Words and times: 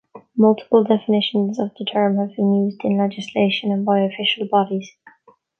Multiple 0.35 0.83
definitions 0.83 1.59
of 1.59 1.69
the 1.77 1.85
term 1.85 2.17
have 2.17 2.35
been 2.35 2.51
used 2.55 2.83
in 2.83 2.97
legislation 2.97 3.71
and 3.71 3.85
by 3.85 3.99
official 3.99 4.47
bodies. 4.47 4.97